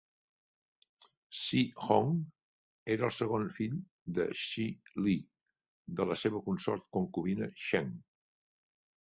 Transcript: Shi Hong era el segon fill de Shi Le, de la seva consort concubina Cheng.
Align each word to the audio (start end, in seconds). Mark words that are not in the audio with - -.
Shi 1.39 1.59
Hong 1.81 2.15
era 2.95 3.05
el 3.09 3.13
segon 3.17 3.45
fill 3.59 3.75
de 4.17 4.25
Shi 4.45 4.65
Le, 5.09 5.15
de 6.01 6.09
la 6.15 6.19
seva 6.23 6.43
consort 6.49 6.91
concubina 6.99 7.53
Cheng. 7.69 7.95